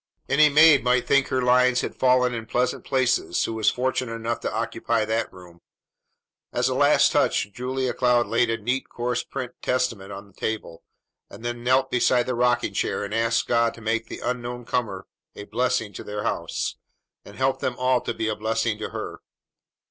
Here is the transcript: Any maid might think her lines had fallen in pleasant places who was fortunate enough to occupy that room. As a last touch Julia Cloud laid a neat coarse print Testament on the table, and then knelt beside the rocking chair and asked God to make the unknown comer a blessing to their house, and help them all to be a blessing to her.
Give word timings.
Any 0.27 0.49
maid 0.49 0.83
might 0.83 1.05
think 1.05 1.27
her 1.27 1.43
lines 1.43 1.81
had 1.81 1.95
fallen 1.95 2.33
in 2.33 2.47
pleasant 2.47 2.83
places 2.83 3.43
who 3.45 3.53
was 3.53 3.69
fortunate 3.69 4.13
enough 4.15 4.39
to 4.39 4.51
occupy 4.51 5.05
that 5.05 5.31
room. 5.31 5.61
As 6.51 6.67
a 6.67 6.73
last 6.73 7.11
touch 7.11 7.53
Julia 7.53 7.93
Cloud 7.93 8.25
laid 8.25 8.49
a 8.49 8.57
neat 8.57 8.89
coarse 8.89 9.23
print 9.23 9.51
Testament 9.61 10.11
on 10.11 10.25
the 10.25 10.33
table, 10.33 10.81
and 11.29 11.45
then 11.45 11.63
knelt 11.63 11.91
beside 11.91 12.25
the 12.25 12.33
rocking 12.33 12.73
chair 12.73 13.03
and 13.03 13.13
asked 13.13 13.45
God 13.47 13.75
to 13.75 13.81
make 13.81 14.07
the 14.07 14.21
unknown 14.21 14.65
comer 14.65 15.05
a 15.35 15.43
blessing 15.43 15.93
to 15.93 16.03
their 16.03 16.23
house, 16.23 16.77
and 17.23 17.35
help 17.35 17.59
them 17.59 17.75
all 17.77 18.01
to 18.01 18.13
be 18.15 18.27
a 18.27 18.35
blessing 18.35 18.79
to 18.79 18.89
her. 18.89 19.19